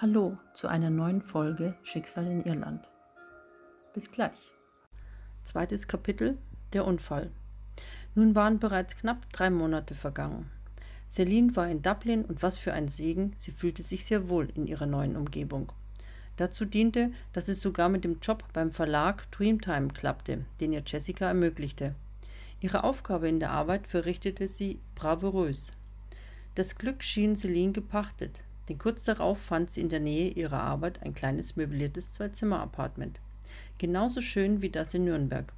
Hallo 0.00 0.38
zu 0.54 0.68
einer 0.68 0.90
neuen 0.90 1.22
Folge 1.22 1.74
Schicksal 1.82 2.24
in 2.28 2.44
Irland. 2.44 2.88
Bis 3.94 4.12
gleich. 4.12 4.52
Zweites 5.42 5.88
Kapitel 5.88 6.38
Der 6.72 6.86
Unfall. 6.86 7.32
Nun 8.14 8.36
waren 8.36 8.60
bereits 8.60 8.96
knapp 8.96 9.28
drei 9.32 9.50
Monate 9.50 9.96
vergangen. 9.96 10.52
Celine 11.10 11.56
war 11.56 11.68
in 11.68 11.82
Dublin 11.82 12.24
und 12.24 12.44
was 12.44 12.58
für 12.58 12.72
ein 12.72 12.86
Segen, 12.86 13.32
sie 13.38 13.50
fühlte 13.50 13.82
sich 13.82 14.04
sehr 14.04 14.28
wohl 14.28 14.48
in 14.54 14.68
ihrer 14.68 14.86
neuen 14.86 15.16
Umgebung. 15.16 15.72
Dazu 16.36 16.64
diente, 16.64 17.10
dass 17.32 17.48
es 17.48 17.60
sogar 17.60 17.88
mit 17.88 18.04
dem 18.04 18.20
Job 18.20 18.44
beim 18.52 18.70
Verlag 18.70 19.28
Dreamtime 19.32 19.88
klappte, 19.88 20.44
den 20.60 20.72
ihr 20.72 20.84
Jessica 20.86 21.26
ermöglichte. 21.26 21.96
Ihre 22.60 22.84
Aufgabe 22.84 23.28
in 23.28 23.40
der 23.40 23.50
Arbeit 23.50 23.88
verrichtete 23.88 24.46
sie 24.46 24.78
bravourös. 24.94 25.72
Das 26.54 26.76
Glück 26.76 27.02
schien 27.02 27.34
Celine 27.34 27.72
gepachtet, 27.72 28.38
denn 28.68 28.78
kurz 28.78 29.04
darauf 29.04 29.38
fand 29.38 29.70
sie 29.70 29.80
in 29.80 29.88
der 29.88 30.00
Nähe 30.00 30.30
ihrer 30.30 30.60
Arbeit 30.60 31.02
ein 31.02 31.14
kleines 31.14 31.56
möbliertes 31.56 32.12
Zwei-Zimmer-Apartment. 32.12 33.18
Genauso 33.78 34.20
schön 34.20 34.60
wie 34.60 34.70
das 34.70 34.92
in 34.94 35.04
Nürnberg. 35.04 35.52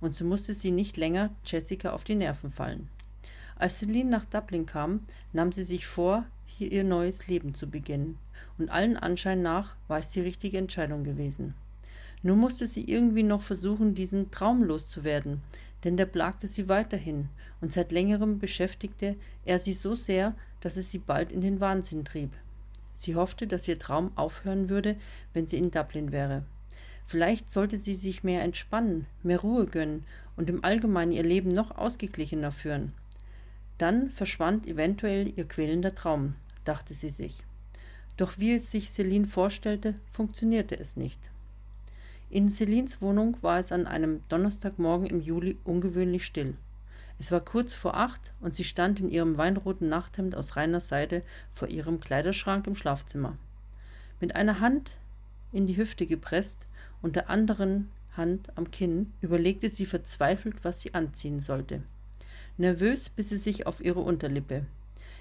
Und 0.00 0.14
so 0.14 0.24
musste 0.24 0.54
sie 0.54 0.70
nicht 0.70 0.96
länger 0.96 1.30
Jessica 1.44 1.92
auf 1.92 2.04
die 2.04 2.14
Nerven 2.14 2.50
fallen. 2.50 2.88
Als 3.58 3.78
Celine 3.78 4.10
nach 4.10 4.24
Dublin 4.24 4.66
kam, 4.66 5.00
nahm 5.32 5.52
sie 5.52 5.64
sich 5.64 5.86
vor, 5.86 6.26
hier 6.46 6.72
ihr 6.72 6.84
neues 6.84 7.26
Leben 7.28 7.54
zu 7.54 7.68
beginnen. 7.68 8.18
Und 8.58 8.70
allen 8.70 8.96
Anschein 8.96 9.42
nach 9.42 9.74
war 9.88 9.98
es 9.98 10.10
die 10.10 10.20
richtige 10.20 10.58
Entscheidung 10.58 11.04
gewesen. 11.04 11.54
Nur 12.22 12.36
musste 12.36 12.66
sie 12.66 12.90
irgendwie 12.90 13.22
noch 13.22 13.42
versuchen, 13.42 13.94
diesen 13.94 14.30
Traum 14.30 14.64
loszuwerden, 14.64 15.42
denn 15.84 15.96
der 15.96 16.06
plagte 16.06 16.48
sie 16.48 16.68
weiterhin, 16.68 17.28
und 17.60 17.72
seit 17.72 17.92
längerem 17.92 18.38
beschäftigte 18.38 19.16
er 19.44 19.58
sie 19.58 19.74
so 19.74 19.94
sehr, 19.94 20.34
dass 20.60 20.76
es 20.76 20.90
sie 20.90 20.98
bald 20.98 21.30
in 21.30 21.42
den 21.42 21.60
Wahnsinn 21.60 22.04
trieb. 22.04 22.32
Sie 22.96 23.14
hoffte, 23.14 23.46
dass 23.46 23.68
ihr 23.68 23.78
Traum 23.78 24.10
aufhören 24.16 24.68
würde, 24.70 24.96
wenn 25.34 25.46
sie 25.46 25.58
in 25.58 25.70
Dublin 25.70 26.12
wäre. 26.12 26.42
Vielleicht 27.06 27.52
sollte 27.52 27.78
sie 27.78 27.94
sich 27.94 28.24
mehr 28.24 28.42
entspannen, 28.42 29.06
mehr 29.22 29.40
Ruhe 29.40 29.66
gönnen 29.66 30.04
und 30.36 30.50
im 30.50 30.64
Allgemeinen 30.64 31.12
ihr 31.12 31.22
Leben 31.22 31.50
noch 31.50 31.76
ausgeglichener 31.76 32.50
führen. 32.50 32.92
Dann 33.78 34.10
verschwand 34.10 34.66
eventuell 34.66 35.32
ihr 35.36 35.46
quälender 35.46 35.94
Traum, 35.94 36.34
dachte 36.64 36.94
sie 36.94 37.10
sich. 37.10 37.36
Doch 38.16 38.38
wie 38.38 38.54
es 38.54 38.72
sich 38.72 38.90
Celine 38.90 39.26
vorstellte, 39.26 39.94
funktionierte 40.12 40.78
es 40.78 40.96
nicht. 40.96 41.20
In 42.30 42.50
Celines 42.50 43.00
Wohnung 43.02 43.36
war 43.42 43.60
es 43.60 43.70
an 43.70 43.86
einem 43.86 44.22
Donnerstagmorgen 44.28 45.06
im 45.06 45.20
Juli 45.20 45.58
ungewöhnlich 45.64 46.24
still. 46.24 46.54
Es 47.18 47.32
war 47.32 47.40
kurz 47.40 47.72
vor 47.72 47.96
acht 47.96 48.20
und 48.40 48.54
sie 48.54 48.64
stand 48.64 49.00
in 49.00 49.08
ihrem 49.08 49.38
weinroten 49.38 49.88
Nachthemd 49.88 50.34
aus 50.34 50.56
reiner 50.56 50.80
Seide 50.80 51.22
vor 51.54 51.68
ihrem 51.68 51.98
Kleiderschrank 51.98 52.66
im 52.66 52.76
Schlafzimmer. 52.76 53.38
Mit 54.20 54.36
einer 54.36 54.60
Hand 54.60 54.92
in 55.50 55.66
die 55.66 55.78
Hüfte 55.78 56.06
gepresst 56.06 56.66
und 57.00 57.16
der 57.16 57.30
anderen 57.30 57.90
Hand 58.16 58.56
am 58.56 58.70
Kinn 58.70 59.12
überlegte 59.22 59.70
sie 59.70 59.86
verzweifelt, 59.86 60.56
was 60.62 60.80
sie 60.82 60.92
anziehen 60.92 61.40
sollte. 61.40 61.82
Nervös 62.58 63.08
biss 63.08 63.30
sie 63.30 63.38
sich 63.38 63.66
auf 63.66 63.80
ihre 63.80 64.00
Unterlippe. 64.00 64.66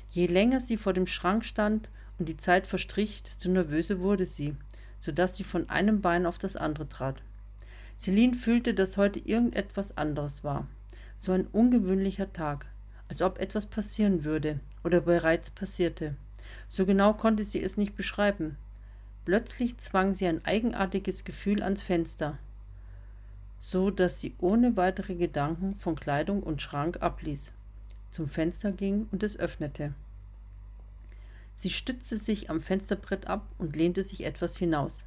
Je 0.10 0.28
länger 0.28 0.60
sie 0.60 0.78
vor 0.78 0.94
dem 0.94 1.08
Schrank 1.08 1.46
stand 1.46 1.90
und 2.20 2.28
die 2.28 2.38
Zeit 2.38 2.68
verstrich, 2.68 3.24
desto 3.24 3.50
nervöser 3.50 4.00
wurde 4.00 4.26
sie, 4.26 4.56
so 5.00 5.14
dass 5.14 5.38
sie 5.38 5.44
von 5.44 5.70
einem 5.70 6.02
Bein 6.02 6.26
auf 6.26 6.40
das 6.40 6.58
andere 6.58 6.90
trat. 6.90 7.22
Celine 7.98 8.36
fühlte, 8.36 8.74
dass 8.74 8.98
heute 8.98 9.20
irgendetwas 9.20 9.98
anderes 9.98 10.44
war 10.44 10.68
so 11.26 11.32
ein 11.32 11.48
ungewöhnlicher 11.48 12.32
Tag, 12.32 12.68
als 13.10 13.24
ob 13.24 13.40
etwas 13.40 13.66
passieren 13.66 14.24
würde 14.24 14.60
oder 14.84 15.02
bereits 15.02 15.50
passierte. 15.50 16.16
So 16.68 16.86
genau 16.86 17.14
konnte 17.14 17.44
sie 17.44 17.62
es 17.62 17.78
nicht 17.78 17.96
beschreiben. 17.96 18.58
Plötzlich 19.26 19.78
zwang 19.80 20.14
sie 20.14 20.28
ein 20.28 20.46
eigenartiges 20.46 21.26
Gefühl 21.26 21.64
ans 21.64 21.82
Fenster, 21.82 22.38
so 23.60 23.90
dass 23.90 24.22
sie 24.22 24.36
ohne 24.38 24.78
weitere 24.78 25.16
Gedanken 25.16 25.76
von 25.80 25.96
Kleidung 25.96 26.44
und 26.44 26.62
Schrank 26.62 27.02
abließ, 27.02 27.52
zum 28.12 28.30
Fenster 28.30 28.72
ging 28.72 29.08
und 29.12 29.24
es 29.24 29.38
öffnete. 29.38 29.96
Sie 31.56 31.72
stützte 31.72 32.18
sich 32.20 32.52
am 32.52 32.62
Fensterbrett 32.62 33.26
ab 33.26 33.48
und 33.58 33.76
lehnte 33.76 34.04
sich 34.04 34.26
etwas 34.26 34.58
hinaus. 34.58 35.06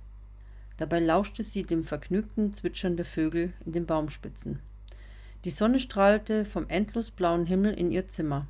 Dabei 0.79 0.99
lauschte 0.99 1.45
sie 1.45 1.63
dem 1.63 1.85
vergnügten 1.85 2.53
Zwitschern 2.55 2.97
der 2.97 3.07
Vögel 3.07 3.53
in 3.65 3.73
den 3.73 3.87
Baumspitzen. 3.87 4.59
Die 5.45 5.51
Sonne 5.51 5.79
strahlte 5.79 6.45
vom 6.45 6.69
endlos 6.69 7.13
blauen 7.13 7.47
Himmel 7.47 7.73
in 7.75 7.93
ihr 7.93 8.09
Zimmer. 8.09 8.49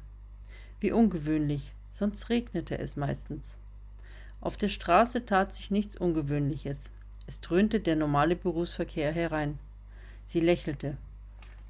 Wie 0.80 0.90
ungewöhnlich, 0.90 1.72
sonst 1.90 2.30
regnete 2.30 2.78
es 2.78 2.96
meistens. 2.96 3.58
Auf 4.40 4.56
der 4.56 4.70
Straße 4.70 5.26
tat 5.26 5.52
sich 5.52 5.70
nichts 5.70 5.98
Ungewöhnliches. 5.98 6.90
Es 7.26 7.40
dröhnte 7.40 7.80
der 7.80 7.94
normale 7.94 8.36
Berufsverkehr 8.36 9.12
herein. 9.12 9.58
Sie 10.28 10.40
lächelte, 10.40 10.96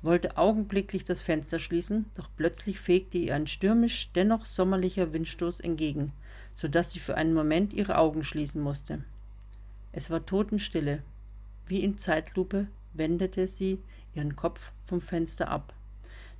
wollte 0.02 0.36
augenblicklich 0.36 1.04
das 1.04 1.20
Fenster 1.20 1.58
schließen, 1.58 2.04
doch 2.14 2.28
plötzlich 2.36 2.78
fegte 2.78 3.18
ihr 3.18 3.34
ein 3.34 3.48
stürmisch, 3.48 4.10
dennoch 4.14 4.44
sommerlicher 4.44 5.12
Windstoß 5.12 5.58
entgegen, 5.58 6.12
so 6.54 6.68
dass 6.68 6.92
sie 6.92 7.00
für 7.00 7.16
einen 7.16 7.34
Moment 7.34 7.72
ihre 7.72 7.98
Augen 7.98 8.22
schließen 8.22 8.62
musste. 8.62 9.02
Es 9.90 10.10
war 10.10 10.24
Totenstille. 10.24 11.02
Wie 11.66 11.82
in 11.82 11.98
Zeitlupe 11.98 12.68
wendete 12.94 13.48
sie 13.48 13.80
ihren 14.14 14.36
Kopf 14.36 14.70
vom 14.88 15.00
Fenster 15.00 15.48
ab. 15.48 15.74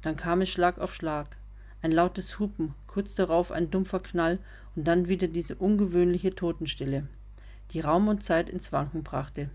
Dann 0.03 0.17
kam 0.17 0.41
es 0.41 0.49
Schlag 0.49 0.79
auf 0.79 0.95
Schlag. 0.95 1.37
Ein 1.83 1.93
lautes 1.93 2.39
Hupen, 2.39 2.75
kurz 2.87 3.15
darauf 3.15 3.53
ein 3.53 3.71
dumpfer 3.71 4.01
Knall 4.01 4.39
und 4.75 4.89
dann 4.89 5.07
wieder 5.07 5.29
diese 5.29 5.55
ungewöhnliche 5.55 6.35
Totenstille, 6.35 7.07
die 7.73 7.81
Raum 7.81 8.09
und 8.09 8.25
Zeit 8.25 8.49
ins 8.49 8.73
Wanken 8.73 9.05
brachte. 9.05 9.49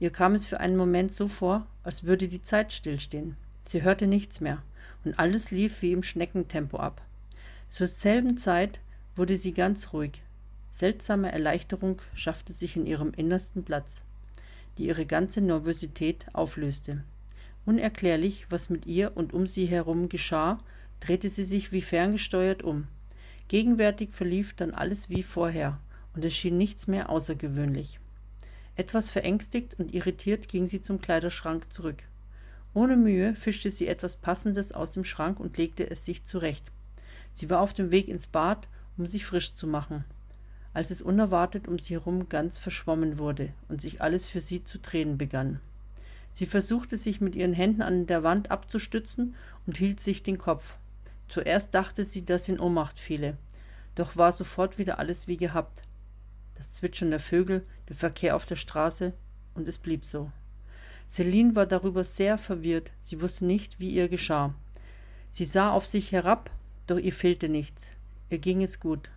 Ihr 0.00 0.10
kam 0.10 0.34
es 0.34 0.46
für 0.46 0.60
einen 0.60 0.76
Moment 0.76 1.12
so 1.12 1.28
vor, 1.28 1.66
als 1.82 2.04
würde 2.04 2.28
die 2.28 2.42
Zeit 2.42 2.72
stillstehen. 2.72 3.36
Sie 3.64 3.82
hörte 3.82 4.06
nichts 4.06 4.40
mehr 4.40 4.62
und 5.04 5.18
alles 5.18 5.50
lief 5.50 5.82
wie 5.82 5.92
im 5.92 6.02
Schneckentempo 6.02 6.78
ab. 6.78 7.00
Zur 7.68 7.86
selben 7.86 8.36
Zeit 8.38 8.80
wurde 9.14 9.38
sie 9.38 9.52
ganz 9.52 9.92
ruhig. 9.92 10.22
Seltsame 10.72 11.32
Erleichterung 11.32 12.02
schaffte 12.14 12.52
sich 12.52 12.76
in 12.76 12.86
ihrem 12.86 13.12
Innersten 13.14 13.64
Platz, 13.64 14.02
die 14.78 14.86
ihre 14.86 15.06
ganze 15.06 15.40
Nervosität 15.40 16.26
auflöste. 16.34 17.02
Unerklärlich, 17.66 18.46
was 18.48 18.70
mit 18.70 18.86
ihr 18.86 19.16
und 19.16 19.34
um 19.34 19.48
sie 19.48 19.66
herum 19.66 20.08
geschah, 20.08 20.60
drehte 21.00 21.28
sie 21.30 21.44
sich 21.44 21.72
wie 21.72 21.82
ferngesteuert 21.82 22.62
um. 22.62 22.86
Gegenwärtig 23.48 24.10
verlief 24.12 24.54
dann 24.54 24.72
alles 24.72 25.10
wie 25.10 25.24
vorher, 25.24 25.78
und 26.14 26.24
es 26.24 26.32
schien 26.32 26.56
nichts 26.56 26.86
mehr 26.86 27.10
außergewöhnlich. 27.10 27.98
Etwas 28.76 29.10
verängstigt 29.10 29.74
und 29.78 29.92
irritiert 29.92 30.48
ging 30.48 30.68
sie 30.68 30.80
zum 30.80 31.00
Kleiderschrank 31.00 31.72
zurück. 31.72 32.04
Ohne 32.72 32.96
Mühe 32.96 33.34
fischte 33.34 33.72
sie 33.72 33.88
etwas 33.88 34.14
Passendes 34.14 34.70
aus 34.70 34.92
dem 34.92 35.04
Schrank 35.04 35.40
und 35.40 35.56
legte 35.56 35.90
es 35.90 36.04
sich 36.04 36.24
zurecht. 36.24 36.70
Sie 37.32 37.50
war 37.50 37.60
auf 37.60 37.72
dem 37.72 37.90
Weg 37.90 38.06
ins 38.06 38.28
Bad, 38.28 38.68
um 38.96 39.06
sich 39.06 39.26
frisch 39.26 39.54
zu 39.54 39.66
machen, 39.66 40.04
als 40.72 40.90
es 40.90 41.02
unerwartet 41.02 41.66
um 41.66 41.80
sie 41.80 41.94
herum 41.94 42.28
ganz 42.28 42.58
verschwommen 42.58 43.18
wurde 43.18 43.52
und 43.68 43.80
sich 43.80 44.02
alles 44.02 44.28
für 44.28 44.40
sie 44.40 44.62
zu 44.62 44.78
drehen 44.78 45.18
begann. 45.18 45.58
Sie 46.36 46.44
versuchte 46.44 46.98
sich 46.98 47.22
mit 47.22 47.34
ihren 47.34 47.54
Händen 47.54 47.80
an 47.80 48.06
der 48.06 48.22
Wand 48.22 48.50
abzustützen 48.50 49.34
und 49.66 49.78
hielt 49.78 50.00
sich 50.00 50.22
den 50.22 50.36
Kopf. 50.36 50.76
Zuerst 51.28 51.74
dachte 51.74 52.04
sie, 52.04 52.26
dass 52.26 52.44
sie 52.44 52.52
in 52.52 52.60
Ohnmacht 52.60 53.00
fiele, 53.00 53.38
doch 53.94 54.18
war 54.18 54.32
sofort 54.32 54.76
wieder 54.76 54.98
alles 54.98 55.28
wie 55.28 55.38
gehabt. 55.38 55.80
Das 56.54 56.70
Zwitschern 56.70 57.08
der 57.08 57.20
Vögel, 57.20 57.64
der 57.88 57.96
Verkehr 57.96 58.36
auf 58.36 58.44
der 58.44 58.56
Straße, 58.56 59.14
und 59.54 59.66
es 59.66 59.78
blieb 59.78 60.04
so. 60.04 60.30
Celine 61.08 61.56
war 61.56 61.64
darüber 61.64 62.04
sehr 62.04 62.36
verwirrt, 62.36 62.90
sie 63.00 63.22
wusste 63.22 63.46
nicht, 63.46 63.80
wie 63.80 63.88
ihr 63.88 64.10
geschah. 64.10 64.52
Sie 65.30 65.46
sah 65.46 65.70
auf 65.70 65.86
sich 65.86 66.12
herab, 66.12 66.50
doch 66.86 66.98
ihr 66.98 67.14
fehlte 67.14 67.48
nichts. 67.48 67.92
Ihr 68.28 68.40
ging 68.40 68.62
es 68.62 68.78
gut. 68.78 69.08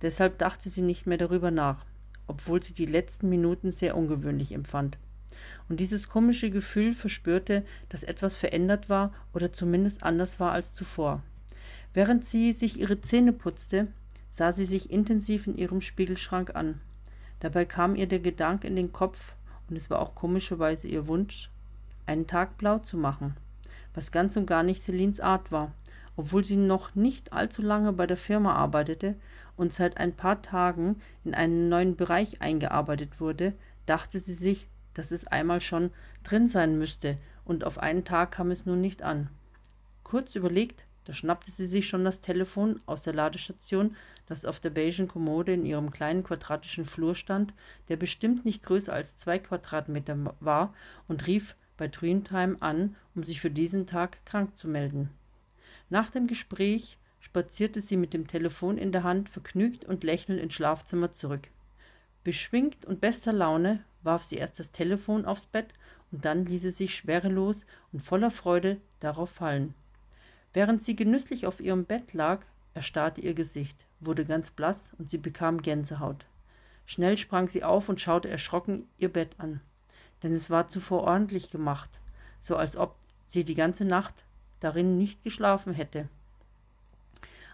Deshalb 0.00 0.38
dachte 0.38 0.68
sie 0.68 0.82
nicht 0.82 1.06
mehr 1.06 1.18
darüber 1.18 1.50
nach, 1.50 1.84
obwohl 2.28 2.62
sie 2.62 2.72
die 2.72 2.86
letzten 2.86 3.28
Minuten 3.28 3.72
sehr 3.72 3.96
ungewöhnlich 3.96 4.52
empfand 4.52 4.96
und 5.68 5.80
dieses 5.80 6.08
komische 6.08 6.50
Gefühl 6.50 6.94
verspürte, 6.94 7.64
dass 7.88 8.02
etwas 8.02 8.36
verändert 8.36 8.88
war 8.88 9.12
oder 9.32 9.52
zumindest 9.52 10.02
anders 10.02 10.40
war 10.40 10.52
als 10.52 10.74
zuvor. 10.74 11.22
Während 11.94 12.26
sie 12.26 12.52
sich 12.52 12.78
ihre 12.78 13.00
Zähne 13.00 13.32
putzte, 13.32 13.88
sah 14.30 14.52
sie 14.52 14.66
sich 14.66 14.90
intensiv 14.90 15.46
in 15.46 15.56
ihrem 15.56 15.80
Spiegelschrank 15.80 16.54
an. 16.54 16.80
Dabei 17.40 17.64
kam 17.64 17.96
ihr 17.96 18.06
der 18.06 18.20
Gedanke 18.20 18.66
in 18.66 18.76
den 18.76 18.92
Kopf, 18.92 19.34
und 19.68 19.76
es 19.76 19.90
war 19.90 20.00
auch 20.00 20.14
komischerweise 20.14 20.88
ihr 20.88 21.06
Wunsch, 21.06 21.50
einen 22.06 22.26
Tag 22.26 22.58
blau 22.58 22.78
zu 22.78 22.96
machen, 22.96 23.34
was 23.94 24.12
ganz 24.12 24.36
und 24.36 24.46
gar 24.46 24.62
nicht 24.62 24.82
Celines 24.82 25.20
Art 25.20 25.50
war, 25.50 25.72
obwohl 26.16 26.44
sie 26.44 26.56
noch 26.56 26.94
nicht 26.94 27.32
allzu 27.32 27.62
lange 27.62 27.92
bei 27.92 28.06
der 28.06 28.16
Firma 28.16 28.54
arbeitete 28.54 29.16
und 29.56 29.72
seit 29.72 29.96
ein 29.96 30.14
paar 30.14 30.42
Tagen 30.42 30.96
in 31.24 31.34
einen 31.34 31.68
neuen 31.68 31.96
Bereich 31.96 32.40
eingearbeitet 32.40 33.20
wurde, 33.20 33.54
dachte 33.86 34.18
sie 34.18 34.34
sich, 34.34 34.68
dass 34.96 35.10
es 35.10 35.26
einmal 35.26 35.60
schon 35.60 35.90
drin 36.24 36.48
sein 36.48 36.78
müsste, 36.78 37.18
und 37.44 37.64
auf 37.64 37.78
einen 37.78 38.04
Tag 38.04 38.32
kam 38.32 38.50
es 38.50 38.66
nun 38.66 38.80
nicht 38.80 39.02
an. 39.02 39.28
Kurz 40.02 40.34
überlegt, 40.34 40.84
da 41.04 41.12
schnappte 41.12 41.50
sie 41.52 41.66
sich 41.66 41.88
schon 41.88 42.04
das 42.04 42.20
Telefon 42.20 42.80
aus 42.86 43.02
der 43.02 43.14
Ladestation, 43.14 43.94
das 44.26 44.44
auf 44.44 44.58
der 44.58 44.70
beigen 44.70 45.06
Kommode 45.06 45.52
in 45.52 45.64
ihrem 45.64 45.90
kleinen 45.90 46.24
quadratischen 46.24 46.84
Flur 46.84 47.14
stand, 47.14 47.52
der 47.88 47.96
bestimmt 47.96 48.44
nicht 48.44 48.64
größer 48.64 48.92
als 48.92 49.14
zwei 49.14 49.38
Quadratmeter 49.38 50.34
war, 50.40 50.74
und 51.06 51.26
rief 51.28 51.54
bei 51.76 51.86
Dreamtime 51.86 52.56
an, 52.60 52.96
um 53.14 53.22
sich 53.22 53.40
für 53.40 53.50
diesen 53.50 53.86
Tag 53.86 54.24
krank 54.24 54.56
zu 54.56 54.66
melden. 54.66 55.10
Nach 55.90 56.10
dem 56.10 56.26
Gespräch 56.26 56.98
spazierte 57.20 57.80
sie 57.80 57.96
mit 57.96 58.12
dem 58.12 58.26
Telefon 58.26 58.78
in 58.78 58.92
der 58.92 59.04
Hand 59.04 59.28
vergnügt 59.28 59.84
und 59.84 60.02
lächelnd 60.02 60.40
ins 60.40 60.54
Schlafzimmer 60.54 61.12
zurück. 61.12 61.48
Beschwingt 62.24 62.84
und 62.84 63.00
bester 63.00 63.32
Laune 63.32 63.84
warf 64.06 64.24
sie 64.24 64.36
erst 64.36 64.58
das 64.58 64.70
Telefon 64.70 65.26
aufs 65.26 65.44
Bett 65.44 65.74
und 66.10 66.24
dann 66.24 66.46
ließ 66.46 66.62
sie 66.62 66.70
sich 66.70 66.94
schwerelos 66.94 67.66
und 67.92 68.00
voller 68.00 68.30
Freude 68.30 68.80
darauf 69.00 69.28
fallen. 69.28 69.74
Während 70.54 70.82
sie 70.82 70.96
genüsslich 70.96 71.46
auf 71.46 71.60
ihrem 71.60 71.84
Bett 71.84 72.14
lag, 72.14 72.40
erstarrte 72.72 73.20
ihr 73.20 73.34
Gesicht, 73.34 73.76
wurde 74.00 74.24
ganz 74.24 74.50
blass 74.50 74.92
und 74.98 75.10
sie 75.10 75.18
bekam 75.18 75.60
Gänsehaut. 75.60 76.24
Schnell 76.86 77.18
sprang 77.18 77.48
sie 77.48 77.64
auf 77.64 77.88
und 77.88 78.00
schaute 78.00 78.28
erschrocken 78.28 78.88
ihr 78.96 79.12
Bett 79.12 79.34
an, 79.38 79.60
denn 80.22 80.32
es 80.32 80.48
war 80.48 80.68
zuvor 80.68 81.02
ordentlich 81.02 81.50
gemacht, 81.50 81.90
so 82.40 82.56
als 82.56 82.76
ob 82.76 82.94
sie 83.26 83.44
die 83.44 83.54
ganze 83.54 83.84
Nacht 83.84 84.14
darin 84.60 84.96
nicht 84.96 85.22
geschlafen 85.24 85.74
hätte. 85.74 86.08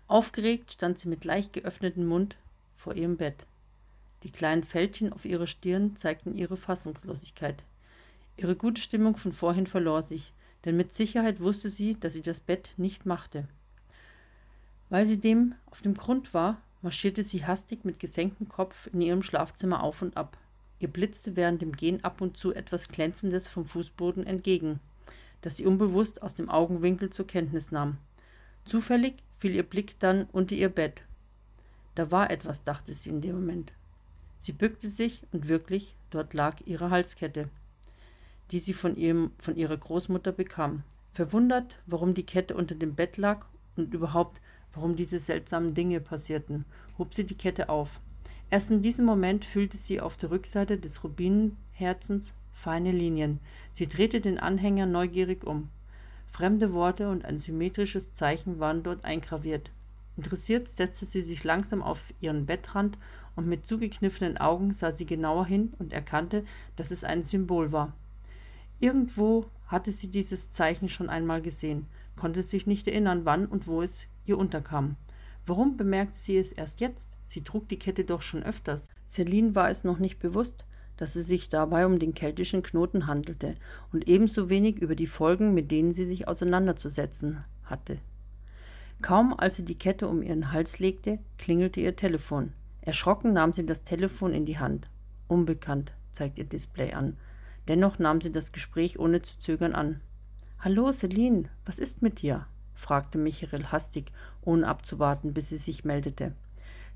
Aufgeregt 0.07 0.73
stand 0.73 0.99
sie 0.99 1.09
mit 1.09 1.25
leicht 1.25 1.55
geöffnetem 1.55 2.07
Mund 2.07 2.37
vor 2.77 2.95
ihrem 2.95 3.17
Bett. 3.17 3.47
Die 4.23 4.31
kleinen 4.31 4.63
Fältchen 4.63 5.13
auf 5.13 5.25
ihrer 5.25 5.47
Stirn 5.47 5.97
zeigten 5.97 6.37
ihre 6.37 6.57
Fassungslosigkeit. 6.57 7.65
Ihre 8.37 8.57
gute 8.57 8.81
Stimmung 8.81 9.17
von 9.17 9.33
vorhin 9.33 9.67
verlor 9.67 10.03
sich, 10.03 10.33
denn 10.65 10.77
mit 10.77 10.93
Sicherheit 10.93 11.41
wusste 11.41 11.71
sie, 11.71 11.99
dass 11.99 12.13
sie 12.13 12.23
das 12.23 12.41
Bett 12.41 12.75
nicht 12.77 13.05
machte. 13.05 13.49
Weil 14.91 15.07
sie 15.07 15.19
dem 15.19 15.55
auf 15.67 15.81
dem 15.83 15.95
Grund 15.95 16.35
war, 16.35 16.61
marschierte 16.83 17.25
sie 17.25 17.45
hastig 17.45 17.85
mit 17.85 17.99
gesenktem 17.99 18.49
Kopf 18.49 18.89
in 18.93 19.01
ihrem 19.01 19.23
Schlafzimmer 19.23 19.83
auf 19.83 20.03
und 20.03 20.17
ab. 20.17 20.37
Ihr 20.79 20.89
blitzte 20.89 21.37
während 21.37 21.63
dem 21.63 21.73
Gehen 21.73 22.03
ab 22.05 22.21
und 22.21 22.37
zu 22.37 22.53
etwas 22.53 22.89
Glänzendes 22.89 23.49
vom 23.49 23.65
Fußboden 23.65 24.27
entgegen, 24.27 24.81
das 25.41 25.57
sie 25.57 25.67
unbewusst 25.67 26.23
aus 26.23 26.35
dem 26.35 26.51
Augenwinkel 26.51 27.11
zur 27.11 27.27
Kenntnis 27.27 27.71
nahm. 27.71 27.99
Zufällig 28.65 29.15
fiel 29.39 29.55
ihr 29.55 29.63
Blick 29.63 29.99
dann 29.99 30.27
unter 30.33 30.55
ihr 30.55 30.69
Bett. 30.69 31.03
Da 31.95 32.11
war 32.11 32.31
etwas, 32.31 32.63
dachte 32.63 32.93
sie 32.93 33.11
in 33.11 33.21
dem 33.21 33.37
Moment. 33.37 33.73
Sie 34.43 34.53
bückte 34.53 34.89
sich 34.89 35.23
und 35.33 35.49
wirklich, 35.49 35.95
dort 36.11 36.35
lag 36.35 36.57
ihre 36.67 36.91
Halskette 36.91 37.49
die 38.53 38.61
sie 38.61 38.75
von, 38.75 38.97
ihrem, 38.97 39.33
von 39.39 39.57
ihrer 39.57 39.77
Großmutter 39.77 40.31
bekam. 40.31 40.83
Verwundert, 41.15 41.77
warum 41.87 42.15
die 42.15 42.27
Kette 42.27 42.55
unter 42.55 42.75
dem 42.75 42.95
Bett 42.95 43.17
lag 43.17 43.47
und 43.77 43.93
überhaupt, 43.95 44.41
warum 44.75 44.95
diese 44.95 45.19
seltsamen 45.19 45.75
Dinge 45.75 46.01
passierten, 46.01 46.65
hob 46.99 47.15
sie 47.15 47.25
die 47.25 47.35
Kette 47.35 47.71
auf. 47.71 48.01
Erst 48.51 48.71
in 48.71 48.83
diesem 48.83 49.07
Moment 49.07 49.47
fühlte 49.47 49.79
sie 49.79 50.01
auf 50.01 50.19
der 50.19 50.31
Rückseite 50.31 50.79
des 50.79 51.03
Rubinenherzens 51.03 52.35
feine 52.53 52.93
Linien. 52.93 53.41
Sie 53.73 53.87
drehte 53.87 54.21
den 54.21 54.39
Anhänger 54.39 54.87
neugierig 54.87 55.45
um. 55.45 55.71
Fremde 56.31 56.73
Worte 56.73 57.09
und 57.09 57.25
ein 57.25 57.39
symmetrisches 57.39 58.13
Zeichen 58.13 58.59
waren 58.59 58.83
dort 58.83 59.05
eingraviert. 59.05 59.71
Interessiert 60.19 60.69
setzte 60.69 61.07
sie 61.07 61.23
sich 61.23 61.43
langsam 61.43 61.83
auf 61.83 62.01
ihren 62.21 62.45
Bettrand 62.45 62.99
und 63.37 63.49
mit 63.49 63.67
zugekniffenen 63.67 64.37
Augen 64.39 64.73
sah 64.73 64.93
sie 64.93 65.07
genauer 65.07 65.47
hin 65.47 65.73
und 65.79 65.93
erkannte, 65.93 66.45
dass 66.77 66.91
es 66.91 67.05
ein 67.05 67.23
Symbol 67.23 67.73
war. 67.73 67.93
Irgendwo 68.79 69.47
hatte 69.67 69.93
sie 69.93 70.09
dieses 70.09 70.51
Zeichen 70.51 70.89
schon 70.89 71.09
einmal 71.09 71.41
gesehen, 71.41 71.87
konnte 72.17 72.43
sich 72.43 72.67
nicht 72.67 72.89
erinnern, 72.89 73.25
wann 73.25 73.47
und 73.47 73.67
wo 73.67 73.83
es 73.83 74.07
ihr 74.27 74.39
unterkam. 74.39 74.97
Warum 75.47 75.77
bemerkte 75.77 76.19
sie 76.19 76.37
es 76.37 76.53
erst 76.53 76.81
jetzt? 76.81 77.11
Sie 77.27 77.43
trug 77.43 77.69
die 77.69 77.79
Kette 77.79 78.05
doch 78.05 78.23
schon 78.23 78.43
öfters. 78.43 78.89
Celine 79.09 79.55
war 79.55 79.71
es 79.71 79.85
noch 79.85 79.99
nicht 79.99 80.19
bewusst, 80.19 80.65
dass 80.97 81.17
es 81.17 81.27
sich 81.27 81.49
dabei 81.49 81.87
um 81.87 81.99
den 81.99 82.15
keltischen 82.15 82.63
Knoten 82.63 83.07
handelte 83.07 83.55
und 83.93 84.07
ebenso 84.07 84.49
wenig 84.49 84.77
über 84.79 84.95
die 84.95 85.07
Folgen, 85.07 85.55
mit 85.55 85.71
denen 85.71 85.93
sie 85.93 86.05
sich 86.05 86.29
auseinanderzusetzen 86.29 87.43
hatte. 87.65 87.99
Kaum 89.01 89.35
als 89.35 89.57
sie 89.57 89.65
die 89.65 89.79
Kette 89.79 90.07
um 90.07 90.23
ihren 90.23 90.53
Hals 90.53 90.79
legte, 90.79 91.19
klingelte 91.39 91.81
ihr 91.81 91.97
Telefon. 91.97 92.53
Erschrocken 92.85 93.33
nahm 93.33 93.53
sie 93.53 93.65
das 93.65 93.85
Telefon 93.85 94.35
in 94.35 94.45
die 94.45 94.59
Hand. 94.59 94.91
Unbekannt, 95.29 95.93
zeigt 96.11 96.37
ihr 96.39 96.45
Display 96.45 96.93
an. 96.93 97.17
Dennoch 97.69 98.01
nahm 98.01 98.21
sie 98.21 98.33
das 98.33 98.51
Gespräch 98.51 98.99
ohne 98.99 99.23
zu 99.23 99.39
zögern 99.39 99.73
an. 99.73 100.01
Hallo, 100.59 100.91
Celine, 100.91 101.45
was 101.65 101.79
ist 101.79 102.03
mit 102.03 102.23
dir? 102.23 102.47
fragte 102.75 103.19
Michael 103.19 103.67
hastig, 103.67 104.11
ohne 104.41 104.67
abzuwarten, 104.67 105.33
bis 105.33 105.51
sie 105.51 105.59
sich 105.59 105.85
meldete. 105.85 106.33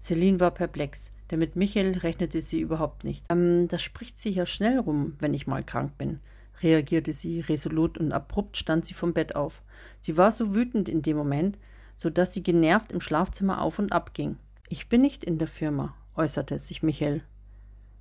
Celine 0.02 0.40
war 0.40 0.50
perplex, 0.50 1.12
denn 1.30 1.38
mit 1.38 1.54
Michael 1.54 1.98
rechnete 1.98 2.42
sie 2.42 2.60
überhaupt 2.60 3.04
nicht. 3.04 3.24
Ähm, 3.28 3.68
das 3.68 3.82
spricht 3.82 4.18
sich 4.18 4.34
ja 4.34 4.46
schnell 4.46 4.80
rum, 4.80 5.14
wenn 5.20 5.34
ich 5.34 5.46
mal 5.46 5.62
krank 5.62 5.96
bin, 5.98 6.18
reagierte 6.62 7.12
sie 7.12 7.40
resolut 7.40 7.96
und 7.96 8.10
abrupt 8.10 8.56
stand 8.56 8.86
sie 8.86 8.94
vom 8.94 9.12
Bett 9.12 9.36
auf. 9.36 9.62
Sie 10.00 10.16
war 10.16 10.32
so 10.32 10.52
wütend 10.52 10.88
in 10.88 11.02
dem 11.02 11.16
Moment, 11.16 11.58
so 11.94 12.10
dass 12.10 12.34
sie 12.34 12.42
genervt 12.42 12.90
im 12.90 13.00
Schlafzimmer 13.00 13.62
auf 13.62 13.78
und 13.78 13.92
ab 13.92 14.14
ging. 14.14 14.36
Ich 14.68 14.88
bin 14.88 15.00
nicht 15.00 15.22
in 15.22 15.38
der 15.38 15.46
Firma, 15.46 15.94
äußerte 16.16 16.58
sich 16.58 16.82
Michael. 16.82 17.22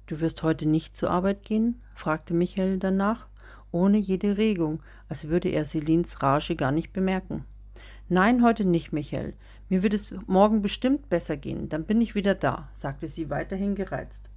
Du 0.08 0.20
wirst 0.20 0.42
heute 0.42 0.68
nicht 0.68 0.96
zur 0.96 1.12
Arbeit 1.12 1.44
gehen? 1.44 1.80
fragte 1.94 2.34
Michael 2.34 2.80
danach, 2.80 3.28
ohne 3.72 4.00
jede 4.00 4.38
Regung, 4.38 4.82
als 5.08 5.28
würde 5.28 5.50
er 5.50 5.66
Selins 5.66 6.24
Rage 6.24 6.56
gar 6.56 6.72
nicht 6.72 6.92
bemerken. 6.92 7.46
Nein, 8.10 8.42
heute 8.42 8.66
nicht, 8.66 8.94
Michael. 8.94 9.36
Mir 9.70 9.84
wird 9.84 9.94
es 9.94 10.12
morgen 10.26 10.64
bestimmt 10.64 11.08
besser 11.08 11.38
gehen, 11.38 11.70
dann 11.70 11.84
bin 11.84 12.02
ich 12.02 12.16
wieder 12.16 12.34
da, 12.34 12.68
sagte 12.74 13.08
sie 13.08 13.30
weiterhin 13.30 13.76
gereizt. 13.76 14.28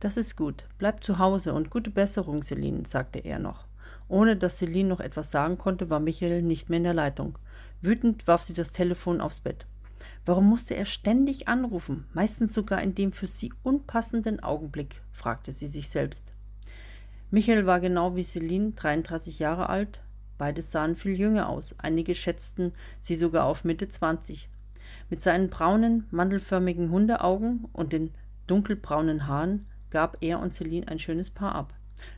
Das 0.00 0.16
ist 0.16 0.34
gut. 0.34 0.64
Bleib 0.78 1.04
zu 1.04 1.20
Hause 1.20 1.54
und 1.54 1.70
gute 1.70 1.90
Besserung, 1.90 2.42
Celine, 2.42 2.86
sagte 2.86 3.20
er 3.20 3.38
noch. 3.38 3.66
Ohne 4.08 4.36
dass 4.36 4.58
Celine 4.58 4.88
noch 4.88 5.00
etwas 5.00 5.30
sagen 5.30 5.58
konnte, 5.58 5.90
war 5.90 6.00
Michael 6.00 6.42
nicht 6.42 6.70
mehr 6.70 6.78
in 6.78 6.84
der 6.84 6.94
Leitung. 6.94 7.38
Wütend 7.82 8.26
warf 8.26 8.42
sie 8.42 8.54
das 8.54 8.72
Telefon 8.72 9.20
aufs 9.20 9.38
Bett. 9.38 9.66
Warum 10.28 10.50
musste 10.50 10.76
er 10.76 10.84
ständig 10.84 11.48
anrufen, 11.48 12.04
meistens 12.12 12.52
sogar 12.52 12.82
in 12.82 12.94
dem 12.94 13.12
für 13.12 13.26
sie 13.26 13.50
unpassenden 13.62 14.40
Augenblick? 14.40 15.00
fragte 15.10 15.52
sie 15.52 15.68
sich 15.68 15.88
selbst. 15.88 16.34
Michael 17.30 17.64
war 17.64 17.80
genau 17.80 18.14
wie 18.14 18.24
Celine 18.24 18.72
33 18.72 19.38
Jahre 19.38 19.70
alt, 19.70 20.02
beide 20.36 20.60
sahen 20.60 20.96
viel 20.96 21.18
jünger 21.18 21.48
aus, 21.48 21.74
einige 21.78 22.14
schätzten 22.14 22.74
sie 23.00 23.16
sogar 23.16 23.46
auf 23.46 23.64
Mitte 23.64 23.88
20. 23.88 24.50
Mit 25.08 25.22
seinen 25.22 25.48
braunen, 25.48 26.06
mandelförmigen 26.10 26.90
Hundeaugen 26.90 27.64
und 27.72 27.94
den 27.94 28.10
dunkelbraunen 28.48 29.28
Haaren 29.28 29.64
gab 29.88 30.18
er 30.20 30.40
und 30.40 30.52
Celine 30.52 30.88
ein 30.88 30.98
schönes 30.98 31.30
Paar 31.30 31.54
ab. 31.54 31.72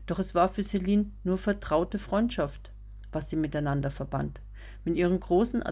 Doch 0.07 0.19
es 0.19 0.35
war 0.35 0.49
für 0.49 0.65
Celine 0.65 1.13
nur 1.23 1.39
vertraute 1.39 2.01
Freundschaft, 2.01 2.73
was 3.13 3.31
sie 3.31 3.37
miteinander 3.37 3.93
verband. 3.93 4.41
Mit 4.85 4.97
ihren 4.97 5.21
großen 5.21 5.63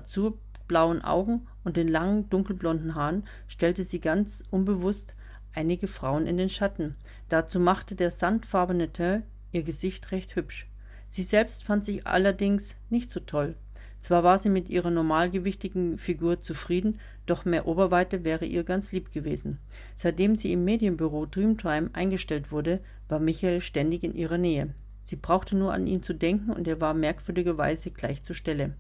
azurblauen 0.69 1.03
Augen 1.03 1.47
und 1.65 1.77
den 1.77 1.89
langen 1.89 2.29
dunkelblonden 2.29 2.95
Haaren 2.95 3.25
stellte 3.49 3.85
sie 3.85 4.01
ganz 4.01 4.45
unbewusst 4.51 5.15
einige 5.55 5.89
Frauen 5.89 6.27
in 6.27 6.37
den 6.37 6.51
Schatten. 6.51 6.95
Dazu 7.31 7.59
machte 7.59 7.95
der 7.95 8.11
sandfarbene 8.11 8.93
Teint 8.93 9.25
ihr 9.51 9.63
Gesicht 9.63 10.13
recht 10.13 10.37
hübsch. 10.37 10.69
Sie 11.09 11.23
selbst 11.23 11.65
fand 11.65 11.87
sich 11.87 12.07
allerdings 12.07 12.77
nicht 12.91 13.11
so 13.11 13.21
toll. 13.21 13.55
Zwar 14.01 14.23
war 14.23 14.39
sie 14.39 14.51
mit 14.51 14.69
ihrer 14.69 14.91
normalgewichtigen 14.91 15.97
Figur 15.97 16.43
zufrieden, 16.43 17.01
doch 17.25 17.47
mehr 17.47 17.67
Oberweite 17.67 18.25
wäre 18.25 18.45
ihr 18.45 18.63
ganz 18.63 18.93
lieb 18.93 19.11
gewesen. 19.13 19.59
Seitdem 19.95 20.37
sie 20.37 20.53
im 20.53 20.65
Medienbüro 20.65 21.25
Dreamtime 21.25 21.91
eingestellt 21.95 22.53
wurde, 22.53 22.81
war 23.09 23.21
Michael 23.21 23.63
ständig 23.63 24.05
in 24.05 24.15
ihrer 24.15 24.39
Nähe. 24.39 24.75
Sie 25.01 25.17
brauchte 25.17 25.57
nur 25.57 25.73
an 25.73 25.87
ihn 25.87 26.03
zu 26.03 26.13
denken 26.13 26.51
und 26.51 26.69
er 26.69 26.81
war 26.81 26.93
merkwürdigerweise 26.93 27.91
gleich 27.91 28.23
zur 28.23 28.37
Stelle. 28.37 28.75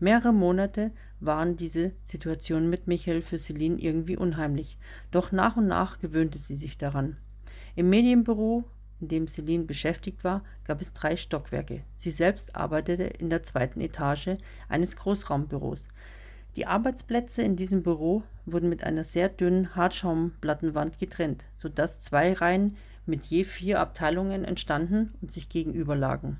Mehrere 0.00 0.32
Monate 0.32 0.92
waren 1.20 1.56
diese 1.56 1.92
Situationen 2.02 2.70
mit 2.70 2.86
Michael 2.86 3.22
für 3.22 3.38
Celine 3.38 3.78
irgendwie 3.78 4.16
unheimlich, 4.16 4.78
doch 5.10 5.32
nach 5.32 5.56
und 5.56 5.66
nach 5.66 5.98
gewöhnte 5.98 6.38
sie 6.38 6.56
sich 6.56 6.78
daran. 6.78 7.16
Im 7.76 7.90
Medienbüro, 7.90 8.64
in 9.00 9.08
dem 9.08 9.28
Celine 9.28 9.64
beschäftigt 9.64 10.24
war, 10.24 10.42
gab 10.64 10.80
es 10.80 10.92
drei 10.92 11.16
Stockwerke. 11.16 11.82
Sie 11.96 12.10
selbst 12.10 12.56
arbeitete 12.56 13.04
in 13.04 13.30
der 13.30 13.42
zweiten 13.42 13.80
Etage 13.80 14.36
eines 14.68 14.96
Großraumbüros. 14.96 15.88
Die 16.56 16.66
Arbeitsplätze 16.66 17.42
in 17.42 17.56
diesem 17.56 17.82
Büro 17.82 18.24
wurden 18.44 18.68
mit 18.68 18.82
einer 18.82 19.04
sehr 19.04 19.28
dünnen 19.28 19.76
Hartschaumplattenwand 19.76 20.98
getrennt, 20.98 21.44
sodass 21.56 22.00
zwei 22.00 22.32
Reihen 22.32 22.76
mit 23.06 23.26
je 23.26 23.44
vier 23.44 23.80
Abteilungen 23.80 24.44
entstanden 24.44 25.14
und 25.22 25.30
sich 25.30 25.48
gegenüberlagen. 25.48 26.38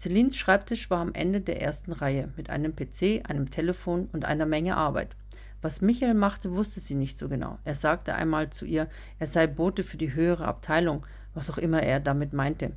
Celines 0.00 0.34
Schreibtisch 0.34 0.88
war 0.88 1.00
am 1.00 1.12
Ende 1.12 1.42
der 1.42 1.60
ersten 1.60 1.92
Reihe 1.92 2.32
mit 2.34 2.48
einem 2.48 2.74
PC, 2.74 3.28
einem 3.28 3.50
Telefon 3.50 4.08
und 4.14 4.24
einer 4.24 4.46
Menge 4.46 4.78
Arbeit. 4.78 5.14
Was 5.60 5.82
Michael 5.82 6.14
machte, 6.14 6.52
wusste 6.54 6.80
sie 6.80 6.94
nicht 6.94 7.18
so 7.18 7.28
genau. 7.28 7.58
Er 7.64 7.74
sagte 7.74 8.14
einmal 8.14 8.48
zu 8.48 8.64
ihr, 8.64 8.88
er 9.18 9.26
sei 9.26 9.46
Bote 9.46 9.84
für 9.84 9.98
die 9.98 10.14
höhere 10.14 10.46
Abteilung, 10.46 11.04
was 11.34 11.50
auch 11.50 11.58
immer 11.58 11.82
er 11.82 12.00
damit 12.00 12.32
meinte. 12.32 12.72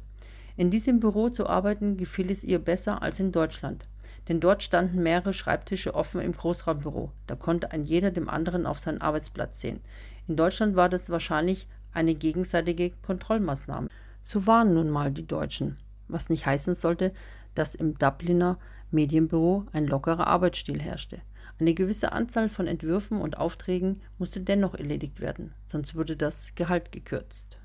In 0.58 0.70
diesem 0.70 1.00
Büro 1.00 1.30
zu 1.30 1.48
arbeiten 1.48 1.96
gefiel 1.96 2.30
es 2.30 2.44
ihr 2.44 2.60
besser 2.60 3.02
als 3.02 3.22
in 3.22 3.32
Deutschland. 3.32 3.88
denn 4.28 4.42
dort 4.42 4.62
standen 4.62 5.02
mehrere 5.02 5.32
Schreibtische 5.32 5.96
offen 5.96 6.20
im 6.20 6.34
Großraumbüro. 6.34 7.14
Da 7.28 7.38
konnte 7.38 7.72
ein 7.72 7.86
jeder 7.86 8.12
dem 8.12 8.28
anderen 8.28 8.66
auf 8.66 8.80
seinen 8.80 9.00
Arbeitsplatz 9.00 9.62
sehen. 9.62 9.80
In 10.28 10.36
Deutschland 10.36 10.76
war 10.76 10.90
das 10.90 11.10
wahrscheinlich 11.10 11.70
eine 11.94 12.16
gegenseitige 12.16 12.92
Kontrollmaßnahme. 13.06 13.88
So 14.22 14.46
waren 14.46 14.74
nun 14.74 14.90
mal 14.90 15.12
die 15.12 15.28
Deutschen, 15.28 15.78
was 16.14 16.30
nicht 16.30 16.46
heißen 16.46 16.76
sollte, 16.76 17.14
dass 17.56 17.76
im 17.76 17.98
Dubliner 17.98 18.58
Medienbüro 18.92 19.66
ein 19.74 19.88
lockerer 19.88 20.28
Arbeitsstil 20.28 20.80
herrschte. 20.80 21.22
Eine 21.60 21.74
gewisse 21.74 22.12
Anzahl 22.12 22.50
von 22.50 22.68
Entwürfen 22.68 23.22
und 23.22 23.38
Aufträgen 23.38 24.02
musste 24.18 24.42
dennoch 24.42 24.76
erledigt 24.76 25.20
werden, 25.20 25.54
sonst 25.64 25.96
wurde 25.96 26.16
das 26.16 26.56
Gehalt 26.56 26.92
gekürzt. 26.92 27.60